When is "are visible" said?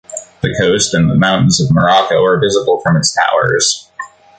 2.25-2.79